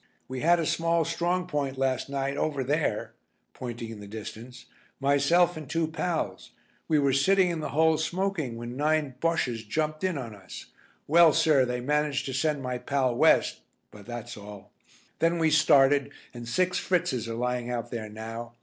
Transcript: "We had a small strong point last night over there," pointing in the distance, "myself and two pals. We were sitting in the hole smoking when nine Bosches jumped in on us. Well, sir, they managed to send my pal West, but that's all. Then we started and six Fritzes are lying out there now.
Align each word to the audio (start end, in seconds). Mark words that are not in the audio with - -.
"We 0.27 0.39
had 0.39 0.59
a 0.59 0.65
small 0.65 1.05
strong 1.05 1.45
point 1.45 1.77
last 1.77 2.09
night 2.09 2.35
over 2.35 2.63
there," 2.63 3.13
pointing 3.53 3.91
in 3.91 3.99
the 3.99 4.07
distance, 4.07 4.65
"myself 4.99 5.55
and 5.55 5.69
two 5.69 5.85
pals. 5.87 6.53
We 6.87 6.97
were 6.97 7.13
sitting 7.13 7.51
in 7.51 7.59
the 7.59 7.69
hole 7.69 7.99
smoking 7.99 8.57
when 8.57 8.75
nine 8.75 9.13
Bosches 9.19 9.63
jumped 9.63 10.03
in 10.03 10.17
on 10.17 10.33
us. 10.33 10.65
Well, 11.05 11.33
sir, 11.33 11.65
they 11.65 11.81
managed 11.81 12.25
to 12.25 12.33
send 12.33 12.63
my 12.63 12.79
pal 12.79 13.13
West, 13.15 13.59
but 13.91 14.07
that's 14.07 14.35
all. 14.35 14.71
Then 15.19 15.37
we 15.37 15.51
started 15.51 16.09
and 16.33 16.47
six 16.49 16.79
Fritzes 16.79 17.27
are 17.29 17.35
lying 17.35 17.69
out 17.69 17.91
there 17.91 18.09
now. 18.09 18.53